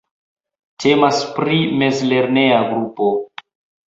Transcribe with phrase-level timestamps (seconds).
[0.83, 3.11] Temas pri mezlerneja grupo.